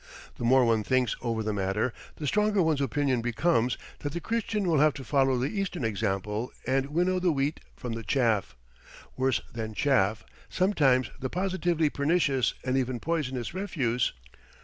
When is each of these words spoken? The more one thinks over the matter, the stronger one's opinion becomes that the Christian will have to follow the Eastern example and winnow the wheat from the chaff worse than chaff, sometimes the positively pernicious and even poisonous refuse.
The 0.37 0.43
more 0.43 0.65
one 0.65 0.83
thinks 0.83 1.15
over 1.21 1.43
the 1.43 1.53
matter, 1.53 1.93
the 2.15 2.25
stronger 2.25 2.63
one's 2.63 2.81
opinion 2.81 3.21
becomes 3.21 3.77
that 3.99 4.13
the 4.13 4.19
Christian 4.19 4.67
will 4.67 4.79
have 4.79 4.95
to 4.95 5.03
follow 5.03 5.37
the 5.37 5.51
Eastern 5.55 5.83
example 5.85 6.51
and 6.65 6.87
winnow 6.87 7.19
the 7.19 7.31
wheat 7.31 7.59
from 7.75 7.93
the 7.93 8.01
chaff 8.01 8.55
worse 9.15 9.41
than 9.53 9.75
chaff, 9.75 10.23
sometimes 10.49 11.11
the 11.19 11.29
positively 11.29 11.91
pernicious 11.91 12.55
and 12.63 12.77
even 12.77 12.99
poisonous 12.99 13.53
refuse. 13.53 14.11